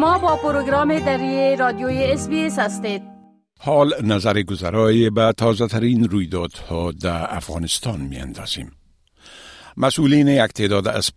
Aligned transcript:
شما 0.00 0.18
با 0.18 0.36
پروگرام 0.36 0.98
دری 0.98 1.56
رادیوی 1.56 2.04
اس 2.04 2.28
هستید 2.58 3.02
حال 3.58 3.94
نظر 4.02 4.42
گذرای 4.42 5.10
به 5.10 5.32
تازه 5.36 5.66
ترین 5.66 6.08
رویدادها 6.08 6.92
در 6.92 7.36
افغانستان 7.36 8.00
می 8.00 8.16
اندازیم. 8.16 8.72
مسئولین 9.76 10.28
یک 10.28 10.52
تعداد 10.52 10.88
از 10.88 11.10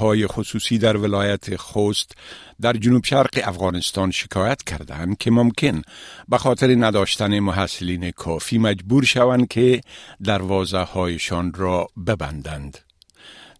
های 0.00 0.26
خصوصی 0.26 0.78
در 0.78 0.96
ولایت 0.96 1.56
خوست 1.56 2.12
در 2.60 2.72
جنوب 2.72 3.04
شرق 3.04 3.40
افغانستان 3.44 4.10
شکایت 4.10 4.62
کردند 4.62 5.18
که 5.18 5.30
ممکن 5.30 5.82
به 6.28 6.38
خاطر 6.38 6.74
نداشتن 6.78 7.38
محصلین 7.38 8.10
کافی 8.10 8.58
مجبور 8.58 9.04
شوند 9.04 9.48
که 9.48 9.80
دروازه 10.24 10.78
هایشان 10.78 11.52
را 11.54 11.86
ببندند. 12.06 12.87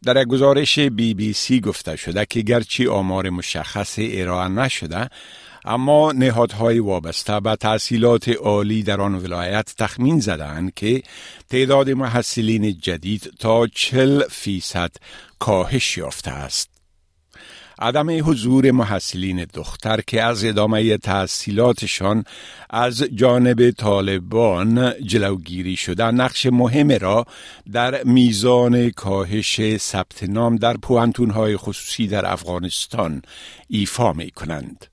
در 0.04 0.22
یک 0.22 0.28
گزارش 0.28 0.78
بی 0.78 1.14
بی 1.14 1.32
سی 1.32 1.60
گفته 1.60 1.96
شده 1.96 2.26
که 2.26 2.40
گرچه 2.40 2.90
آمار 2.90 3.30
مشخص 3.30 3.94
ارائه 3.98 4.48
نشده 4.48 5.08
اما 5.64 6.12
نهادهای 6.12 6.78
وابسته 6.78 7.40
به 7.40 7.56
تحصیلات 7.56 8.28
عالی 8.28 8.82
در 8.82 9.00
آن 9.00 9.14
ولایت 9.14 9.74
تخمین 9.78 10.20
زدند 10.20 10.74
که 10.74 11.02
تعداد 11.50 11.90
محصلین 11.90 12.78
جدید 12.78 13.32
تا 13.38 13.66
40 13.66 14.22
فیصد 14.30 14.90
کاهش 15.38 15.98
یافته 15.98 16.30
است. 16.30 16.77
عدم 17.78 18.30
حضور 18.30 18.70
محصلین 18.70 19.46
دختر 19.54 20.00
که 20.00 20.22
از 20.22 20.44
ادامه 20.44 20.96
تحصیلاتشان 20.96 22.24
از 22.70 23.02
جانب 23.02 23.70
طالبان 23.70 24.92
جلوگیری 25.02 25.76
شده 25.76 26.04
نقش 26.04 26.46
مهم 26.46 26.92
را 26.92 27.26
در 27.72 28.04
میزان 28.04 28.90
کاهش 28.90 29.76
ثبت 29.76 30.22
نام 30.22 30.56
در 30.56 30.76
پوانتونهای 30.76 31.56
خصوصی 31.56 32.06
در 32.06 32.32
افغانستان 32.32 33.22
ایفا 33.68 34.12
می 34.12 34.30
کنند. 34.30 34.86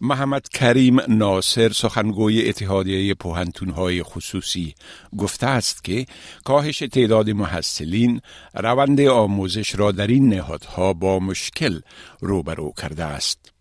محمد 0.00 0.48
کریم 0.48 1.00
ناصر 1.08 1.68
سخنگوی 1.68 2.48
اتحادیه 2.48 3.14
پوهنتونهای 3.14 4.02
خصوصی 4.02 4.74
گفته 5.18 5.46
است 5.46 5.84
که 5.84 6.06
کاهش 6.44 6.78
تعداد 6.78 7.30
محصلین 7.30 8.20
روند 8.54 9.00
آموزش 9.00 9.74
را 9.74 9.92
در 9.92 10.06
این 10.06 10.28
نهادها 10.28 10.92
با 10.92 11.18
مشکل 11.18 11.80
روبرو 12.20 12.72
کرده 12.76 13.04
است. 13.04 13.52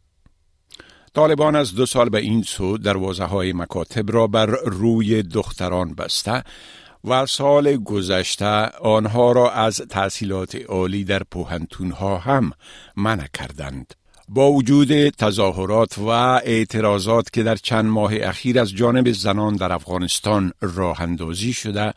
طالبان 1.13 1.55
از 1.55 1.75
دو 1.75 1.85
سال 1.85 2.09
به 2.09 2.19
این 2.19 2.43
سو 2.43 2.77
دروازه 2.77 3.23
های 3.23 3.53
مکاتب 3.53 4.11
را 4.11 4.27
بر 4.27 4.45
روی 4.65 5.23
دختران 5.23 5.93
بسته 5.95 6.43
و 7.03 7.25
سال 7.25 7.77
گذشته 7.77 8.65
آنها 8.81 9.31
را 9.31 9.51
از 9.51 9.77
تحصیلات 9.89 10.55
عالی 10.55 11.03
در 11.03 11.23
پوهنتونها 11.31 12.17
هم 12.17 12.51
منع 12.95 13.27
کردند. 13.33 13.93
با 14.31 14.51
وجود 14.51 15.09
تظاهرات 15.09 15.97
و 15.97 16.07
اعتراضات 16.07 17.29
که 17.33 17.43
در 17.43 17.55
چند 17.55 17.85
ماه 17.85 18.13
اخیر 18.15 18.59
از 18.59 18.71
جانب 18.75 19.11
زنان 19.11 19.55
در 19.55 19.73
افغانستان 19.73 20.51
راه 20.61 21.01
اندازی 21.01 21.53
شده 21.53 21.93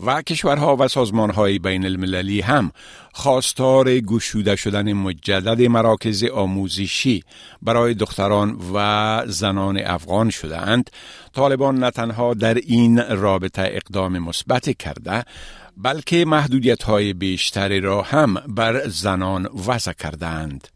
و 0.00 0.22
کشورها 0.22 0.76
و 0.76 0.88
سازمانهای 0.88 1.58
بین 1.58 1.84
المللی 1.86 2.40
هم 2.40 2.72
خواستار 3.12 4.00
گشوده 4.00 4.56
شدن 4.56 4.92
مجدد 4.92 5.62
مراکز 5.62 6.24
آموزشی 6.24 7.24
برای 7.62 7.94
دختران 7.94 8.58
و 8.74 9.22
زنان 9.26 9.78
افغان 9.78 10.30
شدهاند 10.30 10.90
طالبان 11.34 11.78
نه 11.78 11.90
تنها 11.90 12.34
در 12.34 12.54
این 12.54 13.02
رابطه 13.08 13.62
اقدام 13.62 14.18
مثبت 14.18 14.78
کرده 14.78 15.24
بلکه 15.76 16.24
محدودیت 16.24 16.82
های 16.82 17.12
بیشتری 17.12 17.80
را 17.80 18.02
هم 18.02 18.34
بر 18.34 18.88
زنان 18.88 19.48
وضع 19.66 19.92
کردند. 19.92 20.75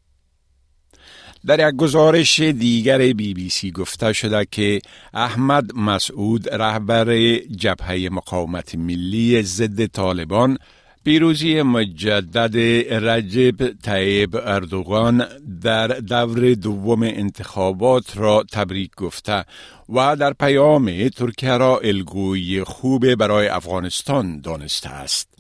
در 1.47 1.69
یک 1.69 1.77
گزارش 1.77 2.41
دیگر 2.41 2.99
بی 2.99 3.35
بی 3.35 3.49
سی 3.49 3.71
گفته 3.71 4.13
شده 4.13 4.47
که 4.51 4.81
احمد 5.15 5.75
مسعود 5.75 6.55
رهبر 6.55 7.37
جبهه 7.37 8.09
مقاومت 8.13 8.75
ملی 8.75 9.43
ضد 9.43 9.87
طالبان 9.87 10.59
پیروزی 11.05 11.63
مجدد 11.63 12.57
رجب 13.05 13.73
طیب 13.73 14.37
اردوغان 14.37 15.27
در 15.63 15.87
دور 15.87 16.55
دوم 16.55 17.03
انتخابات 17.03 18.17
را 18.17 18.45
تبریک 18.53 18.91
گفته 18.97 19.45
و 19.89 20.17
در 20.17 20.33
پیام 20.33 21.09
ترکیه 21.09 21.57
را 21.57 21.79
الگوی 21.79 22.65
خوب 22.65 23.15
برای 23.15 23.49
افغانستان 23.49 24.41
دانسته 24.41 24.91
است. 24.91 25.40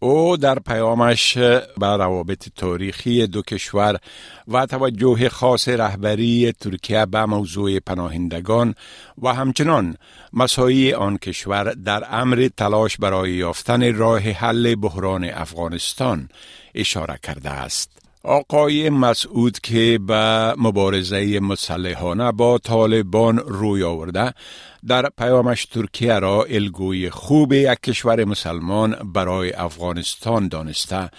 او 0.00 0.36
در 0.36 0.58
پیامش 0.58 1.36
به 1.78 1.86
روابط 1.86 2.48
تاریخی 2.56 3.26
دو 3.26 3.42
کشور 3.42 3.98
و 4.48 4.66
توجه 4.66 5.28
خاص 5.28 5.68
رهبری 5.68 6.52
ترکیه 6.52 7.06
به 7.06 7.26
موضوع 7.26 7.78
پناهندگان 7.78 8.74
و 9.22 9.34
همچنان 9.34 9.96
مسایی 10.32 10.92
آن 10.92 11.18
کشور 11.18 11.72
در 11.72 12.04
امر 12.10 12.48
تلاش 12.56 12.96
برای 12.96 13.32
یافتن 13.32 13.94
راه 13.94 14.20
حل 14.20 14.74
بحران 14.74 15.24
افغانستان 15.24 16.28
اشاره 16.74 17.18
کرده 17.22 17.50
است. 17.50 18.07
آقای 18.24 18.90
مسعود 18.90 19.58
که 19.58 20.00
به 20.06 20.54
مبارزه 20.56 21.40
مسلحانه 21.40 22.32
با 22.32 22.58
طالبان 22.58 23.38
روی 23.38 23.82
آورده 23.82 24.34
در 24.86 25.10
پیامش 25.18 25.64
ترکیه 25.64 26.18
را 26.18 26.42
الگوی 26.42 27.10
خوب 27.10 27.52
یک 27.52 27.80
کشور 27.80 28.24
مسلمان 28.24 28.96
برای 29.14 29.52
افغانستان 29.52 30.48
دانسته. 30.48 31.10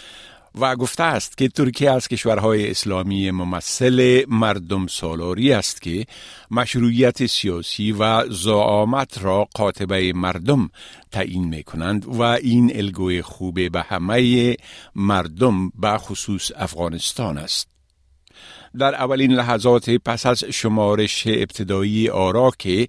و 0.55 0.75
گفته 0.75 1.03
است 1.03 1.37
که 1.37 1.47
ترکیه 1.47 1.91
از 1.91 2.07
کشورهای 2.07 2.71
اسلامی 2.71 3.31
ممثل 3.31 4.25
مردم 4.27 4.87
سالاری 4.87 5.53
است 5.53 5.81
که 5.81 6.05
مشروعیت 6.51 7.25
سیاسی 7.25 7.91
و 7.91 8.29
زعامت 8.29 9.23
را 9.23 9.47
قاطبه 9.55 10.13
مردم 10.13 10.69
تعیین 11.11 11.47
می 11.47 11.63
کنند 11.63 12.05
و 12.05 12.21
این 12.21 12.71
الگوی 12.75 13.21
خوب 13.21 13.71
به 13.71 13.81
همه 13.81 14.55
مردم 14.95 15.69
به 15.69 15.97
خصوص 15.97 16.51
افغانستان 16.55 17.37
است. 17.37 17.78
در 18.77 18.95
اولین 18.95 19.31
لحظات 19.31 19.89
پس 19.89 20.25
از 20.25 20.43
شمارش 20.43 21.23
ابتدایی 21.27 22.09
آرا 22.09 22.51
که 22.59 22.87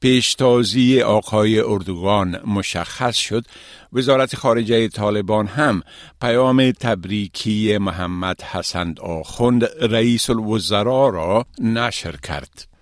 پیشتازی 0.00 1.00
آقای 1.00 1.60
اردوغان 1.60 2.40
مشخص 2.46 3.16
شد 3.16 3.44
وزارت 3.92 4.36
خارجه 4.36 4.88
طالبان 4.88 5.46
هم 5.46 5.82
پیام 6.20 6.70
تبریکی 6.70 7.78
محمد 7.78 8.42
حسن 8.42 8.94
آخوند 9.00 9.64
رئیس 9.80 10.30
الوزراء 10.30 11.08
را 11.08 11.46
نشر 11.58 12.16
کرد. 12.16 12.72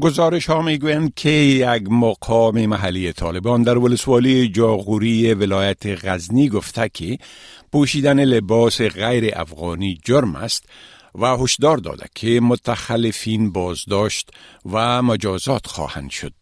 گزارش 0.00 0.46
ها 0.46 0.62
می‌گویند 0.62 1.14
که 1.14 1.30
یک 1.30 1.82
مقام 1.90 2.66
محلی 2.66 3.12
طالبان 3.12 3.62
در 3.62 3.78
ولسوالی 3.78 4.48
جاغوری 4.48 5.34
ولایت 5.34 6.06
غزنی 6.06 6.48
گفته 6.48 6.88
که 6.88 7.18
پوشیدن 7.72 8.24
لباس 8.24 8.80
غیر 8.80 9.32
افغانی 9.36 9.98
جرم 10.04 10.36
است. 10.36 10.64
و 11.14 11.36
هشدار 11.36 11.76
داده 11.76 12.06
که 12.14 12.40
متخلفین 12.42 13.52
بازداشت 13.52 14.30
و 14.72 15.02
مجازات 15.02 15.66
خواهند 15.66 16.10
شد. 16.10 16.32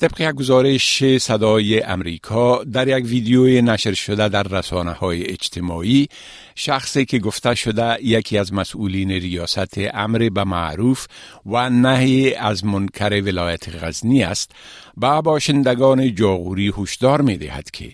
طبق 0.00 0.20
یک 0.20 0.34
گزارش 0.34 1.04
صدای 1.18 1.82
امریکا 1.82 2.64
در 2.64 2.98
یک 2.98 3.04
ویدیوی 3.04 3.62
نشر 3.62 3.94
شده 3.94 4.28
در 4.28 4.42
رسانه 4.42 4.92
های 4.92 5.26
اجتماعی 5.26 6.08
شخصی 6.54 7.04
که 7.04 7.18
گفته 7.18 7.54
شده 7.54 7.96
یکی 8.02 8.38
از 8.38 8.52
مسئولین 8.52 9.10
ریاست 9.10 9.78
امر 9.94 10.28
به 10.34 10.44
معروف 10.44 11.06
و 11.46 11.70
نهی 11.70 12.34
از 12.34 12.64
منکر 12.64 13.22
ولایت 13.24 13.84
غزنی 13.84 14.22
است 14.22 14.50
با 14.96 15.20
باشندگان 15.20 16.14
جاغوری 16.14 16.72
هشدار 16.78 17.20
می 17.20 17.36
دهد 17.36 17.70
که 17.70 17.92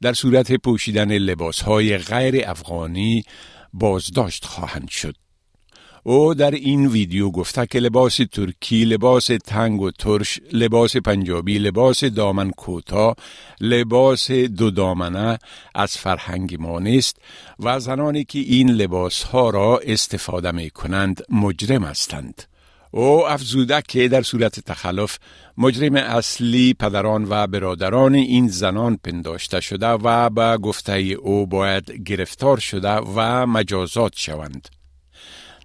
در 0.00 0.12
صورت 0.12 0.52
پوشیدن 0.52 1.12
لباس 1.12 1.60
های 1.60 1.98
غیر 1.98 2.42
افغانی 2.46 3.22
بازداشت 3.72 4.44
خواهند 4.44 4.88
شد. 4.88 5.14
او 6.08 6.34
در 6.34 6.50
این 6.50 6.86
ویدیو 6.86 7.30
گفته 7.30 7.66
که 7.66 7.80
لباس 7.80 8.20
ترکی، 8.32 8.84
لباس 8.84 9.26
تنگ 9.26 9.80
و 9.80 9.90
ترش، 9.90 10.40
لباس 10.52 10.96
پنجابی، 10.96 11.58
لباس 11.58 12.04
دامن 12.04 12.50
کوتا، 12.50 13.14
لباس 13.60 14.30
دو 14.30 14.70
دامنه 14.70 15.38
از 15.74 15.96
فرهنگ 15.96 16.56
ما 16.60 16.78
نیست 16.78 17.16
و 17.60 17.80
زنانی 17.80 18.24
که 18.24 18.38
این 18.38 18.70
لباس 18.70 19.22
ها 19.22 19.50
را 19.50 19.78
استفاده 19.78 20.52
می 20.52 20.70
کنند 20.70 21.22
مجرم 21.30 21.84
هستند. 21.84 22.42
او 22.90 23.28
افزوده 23.28 23.82
که 23.88 24.08
در 24.08 24.22
صورت 24.22 24.60
تخلف 24.60 25.18
مجرم 25.58 25.94
اصلی 25.94 26.74
پدران 26.74 27.26
و 27.28 27.46
برادران 27.46 28.14
این 28.14 28.48
زنان 28.48 28.98
پنداشته 29.04 29.60
شده 29.60 29.88
و 29.88 30.30
به 30.30 30.58
گفته 30.58 30.92
او 30.98 31.46
باید 31.46 31.90
گرفتار 31.90 32.58
شده 32.58 32.94
و 32.94 33.46
مجازات 33.46 34.12
شوند. 34.16 34.77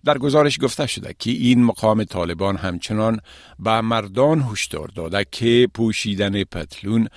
در 0.05 0.17
گزارش 0.17 0.59
گفته 0.61 0.87
شده 0.87 1.15
که 1.19 1.31
این 1.31 1.63
مقام 1.63 2.03
طالبان 2.03 2.57
همچنان 2.57 3.19
به 3.59 3.81
مردان 3.81 4.41
هشدار 4.41 4.87
داده 4.87 5.25
که 5.31 5.67
پوشیدن 5.73 6.43
پتلون 6.43 7.07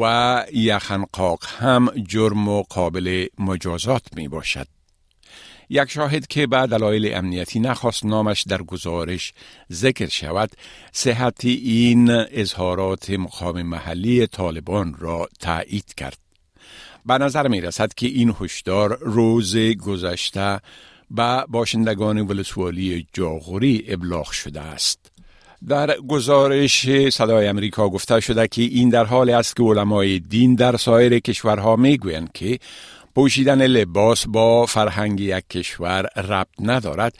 و 0.00 0.44
یخنقاق 0.52 1.44
هم 1.58 1.90
جرم 2.08 2.48
و 2.48 2.62
قابل 2.62 3.26
مجازات 3.38 4.02
می 4.16 4.28
باشد. 4.28 4.66
یک 5.70 5.90
شاهد 5.90 6.26
که 6.26 6.46
به 6.46 6.66
دلایل 6.66 7.14
امنیتی 7.14 7.60
نخواست 7.60 8.06
نامش 8.06 8.42
در 8.42 8.62
گزارش 8.62 9.32
ذکر 9.72 10.08
شود 10.08 10.50
صحت 10.92 11.44
این 11.44 12.10
اظهارات 12.10 13.10
مقام 13.10 13.62
محلی 13.62 14.26
طالبان 14.26 14.94
را 14.98 15.28
تایید 15.40 15.94
کرد 15.94 16.18
به 17.06 17.18
نظر 17.18 17.48
می 17.48 17.60
رسد 17.60 17.94
که 17.94 18.06
این 18.06 18.34
هشدار 18.40 18.98
روز 19.00 19.56
گذشته 19.56 20.60
به 21.10 21.44
باشندگان 21.48 22.20
ولسوالی 22.20 23.06
جاغوری 23.12 23.84
ابلاغ 23.88 24.30
شده 24.30 24.60
است. 24.60 25.12
در 25.68 25.96
گزارش 25.96 26.88
صدای 27.08 27.46
امریکا 27.46 27.88
گفته 27.88 28.20
شده 28.20 28.48
که 28.48 28.62
این 28.62 28.88
در 28.88 29.04
حال 29.04 29.30
است 29.30 29.56
که 29.56 29.62
علمای 29.62 30.18
دین 30.18 30.54
در 30.54 30.76
سایر 30.76 31.18
کشورها 31.18 31.76
می‌گویند 31.76 32.32
که 32.32 32.58
پوشیدن 33.14 33.66
لباس 33.66 34.26
با 34.26 34.66
فرهنگ 34.66 35.20
یک 35.20 35.48
کشور 35.48 36.02
ربط 36.16 36.48
ندارد 36.60 37.14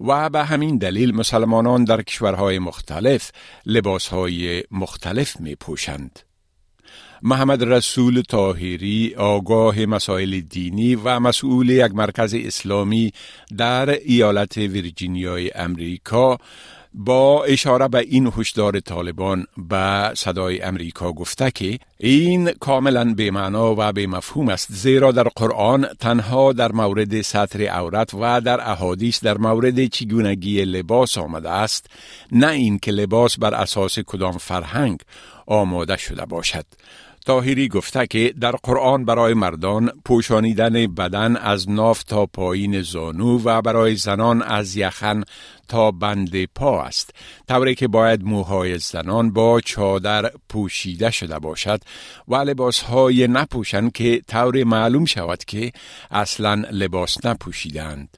و 0.00 0.30
به 0.30 0.44
همین 0.44 0.78
دلیل 0.78 1.14
مسلمانان 1.14 1.84
در 1.84 2.02
کشورهای 2.02 2.58
مختلف 2.58 3.30
لباسهای 3.66 4.64
مختلف 4.70 5.40
می 5.40 5.54
پوشند. 5.54 6.25
محمد 7.22 7.64
رسول 7.64 8.22
طاهری 8.22 9.14
آگاه 9.14 9.86
مسائل 9.86 10.40
دینی 10.40 10.94
و 10.94 11.20
مسئول 11.20 11.70
یک 11.70 11.94
مرکز 11.94 12.34
اسلامی 12.34 13.12
در 13.56 13.90
ایالت 13.90 14.56
ویرجینیای 14.56 15.50
امریکا 15.54 16.38
با 16.98 17.44
اشاره 17.44 17.88
به 17.88 17.98
این 17.98 18.32
هشدار 18.36 18.80
طالبان 18.80 19.46
به 19.68 20.12
صدای 20.14 20.62
امریکا 20.62 21.12
گفته 21.12 21.50
که 21.50 21.78
این 21.98 22.50
کاملا 22.50 23.14
به 23.14 23.30
معنا 23.30 23.74
و 23.78 23.92
به 23.92 24.06
مفهوم 24.06 24.48
است 24.48 24.72
زیرا 24.72 25.12
در 25.12 25.28
قرآن 25.28 25.86
تنها 26.00 26.52
در 26.52 26.72
مورد 26.72 27.20
سطر 27.20 27.62
عورت 27.62 28.14
و 28.14 28.40
در 28.40 28.70
احادیث 28.70 29.24
در 29.24 29.38
مورد 29.38 29.86
چگونگی 29.86 30.64
لباس 30.64 31.18
آمده 31.18 31.50
است 31.50 31.86
نه 32.32 32.48
این 32.48 32.78
که 32.78 32.92
لباس 32.92 33.38
بر 33.38 33.54
اساس 33.54 33.98
کدام 33.98 34.38
فرهنگ 34.38 35.00
آماده 35.46 35.96
شده 35.96 36.24
باشد. 36.24 36.64
تاهیری 37.26 37.68
گفته 37.68 38.06
که 38.06 38.34
در 38.40 38.52
قرآن 38.52 39.04
برای 39.04 39.34
مردان 39.34 39.90
پوشانیدن 40.04 40.86
بدن 40.86 41.36
از 41.36 41.70
ناف 41.70 42.02
تا 42.02 42.26
پایین 42.26 42.82
زانو 42.82 43.40
و 43.44 43.62
برای 43.62 43.96
زنان 43.96 44.42
از 44.42 44.76
یخن 44.76 45.22
تا 45.68 45.90
بند 45.90 46.44
پا 46.44 46.82
است. 46.82 47.10
طوری 47.48 47.74
که 47.74 47.88
باید 47.88 48.24
موهای 48.24 48.78
زنان 48.78 49.32
با 49.32 49.60
چادر 49.60 50.30
پوشیده 50.48 51.10
شده 51.10 51.38
باشد 51.38 51.80
و 52.28 52.36
لباس 52.36 52.80
های 52.80 53.28
نپوشند 53.28 53.92
که 53.92 54.22
طور 54.28 54.64
معلوم 54.64 55.04
شود 55.04 55.44
که 55.44 55.72
اصلا 56.10 56.62
لباس 56.70 57.26
نپوشیدند. 57.26 58.16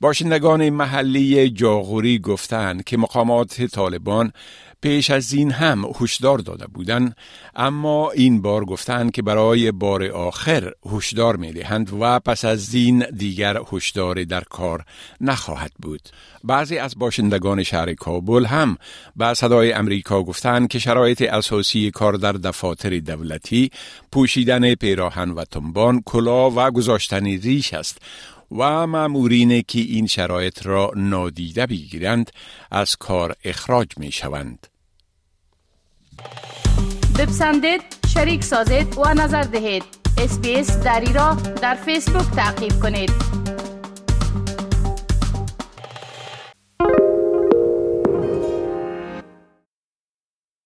باشندگان 0.00 0.70
محلی 0.70 1.50
جاغوری 1.50 2.18
گفتند 2.18 2.84
که 2.84 2.96
مقامات 2.96 3.62
طالبان 3.62 4.32
پیش 4.82 5.10
از 5.10 5.32
این 5.32 5.50
هم 5.50 5.84
هشدار 6.00 6.38
داده 6.38 6.66
بودند 6.66 7.16
اما 7.56 8.10
این 8.10 8.42
بار 8.42 8.64
گفتند 8.64 9.12
که 9.12 9.22
برای 9.22 9.72
بار 9.72 10.04
آخر 10.04 10.72
هشدار 10.92 11.36
می 11.36 11.52
دهند 11.52 11.90
و 12.00 12.20
پس 12.20 12.44
از 12.44 12.74
این 12.74 13.04
دیگر 13.16 13.60
هشدار 13.72 14.24
در 14.24 14.40
کار 14.40 14.84
نخواهد 15.20 15.72
بود. 15.82 16.00
بعضی 16.44 16.78
از 16.78 16.98
باشندگان 16.98 17.62
شهر 17.62 17.94
کابل 17.94 18.44
هم 18.44 18.76
به 19.16 19.34
صدای 19.34 19.72
امریکا 19.72 20.22
گفتند 20.22 20.68
که 20.68 20.78
شرایط 20.78 21.22
اساسی 21.22 21.90
کار 21.90 22.12
در 22.12 22.32
دفاتر 22.32 22.98
دولتی 22.98 23.70
پوشیدن 24.12 24.74
پیراهن 24.74 25.30
و 25.30 25.44
تنبان 25.44 26.02
کلا 26.04 26.50
و 26.50 26.70
گذاشتن 26.70 27.24
ریش 27.24 27.74
است. 27.74 27.98
و 28.50 28.86
مامورین 28.86 29.62
که 29.68 29.78
این 29.78 30.06
شرایط 30.06 30.66
را 30.66 30.90
نادیده 30.96 31.66
بگیرند 31.66 32.30
از 32.70 32.96
کار 32.96 33.34
اخراج 33.44 33.88
می 33.96 34.12
شوند. 34.12 34.66
بپسندید، 37.18 37.82
شریک 38.14 38.44
سازید 38.44 38.98
و 38.98 39.14
نظر 39.14 39.42
دهید. 39.42 39.84
اسپیس 40.18 40.76
دری 40.76 41.12
را 41.12 41.34
در 41.34 41.74
فیسبوک 41.74 42.30
تعقیب 42.36 42.72
کنید. 42.82 43.10